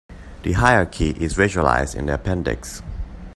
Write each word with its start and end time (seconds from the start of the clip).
The 0.41 0.53
hierarchy 0.53 1.11
is 1.11 1.33
visualized 1.33 1.93
in 1.93 2.07
the 2.07 2.15
appendix. 2.15 2.81